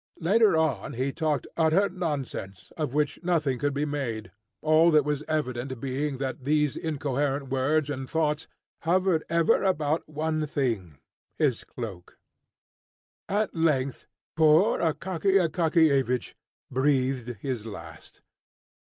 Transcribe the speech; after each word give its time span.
Later 0.19 0.57
on 0.57 0.93
he 0.93 1.11
talked 1.13 1.45
utter 1.55 1.87
nonsense, 1.87 2.71
of 2.75 2.95
which 2.95 3.19
nothing 3.21 3.59
could 3.59 3.75
be 3.75 3.85
made, 3.85 4.31
all 4.63 4.89
that 4.89 5.05
was 5.05 5.23
evident 5.27 5.79
being 5.79 6.17
that 6.17 6.43
these 6.43 6.75
incoherent 6.75 7.49
words 7.49 7.87
and 7.87 8.09
thoughts 8.09 8.47
hovered 8.81 9.23
ever 9.29 9.61
about 9.61 10.09
one 10.09 10.47
thing, 10.47 10.97
his 11.37 11.63
cloak. 11.63 12.17
At 13.29 13.53
length 13.53 14.07
poor 14.35 14.79
Akaky 14.79 15.37
Akakiyevich 15.39 16.33
breathed 16.71 17.37
his 17.39 17.67
last. 17.67 18.21